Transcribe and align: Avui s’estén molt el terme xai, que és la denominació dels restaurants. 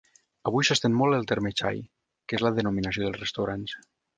Avui 0.51 0.63
s’estén 0.69 0.95
molt 1.01 1.17
el 1.17 1.27
terme 1.33 1.51
xai, 1.61 1.83
que 2.27 2.39
és 2.39 2.47
la 2.47 2.55
denominació 2.61 3.07
dels 3.07 3.21
restaurants. 3.25 3.79